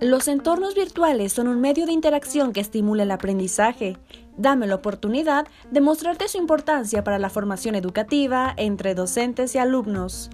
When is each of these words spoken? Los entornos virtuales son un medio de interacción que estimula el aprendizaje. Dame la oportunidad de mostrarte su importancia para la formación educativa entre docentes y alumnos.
Los 0.00 0.28
entornos 0.28 0.74
virtuales 0.74 1.32
son 1.32 1.48
un 1.48 1.62
medio 1.62 1.86
de 1.86 1.92
interacción 1.92 2.52
que 2.52 2.60
estimula 2.60 3.04
el 3.04 3.10
aprendizaje. 3.10 3.96
Dame 4.36 4.66
la 4.66 4.74
oportunidad 4.74 5.46
de 5.70 5.80
mostrarte 5.80 6.28
su 6.28 6.36
importancia 6.36 7.02
para 7.02 7.18
la 7.18 7.30
formación 7.30 7.74
educativa 7.74 8.52
entre 8.58 8.94
docentes 8.94 9.54
y 9.54 9.58
alumnos. 9.58 10.28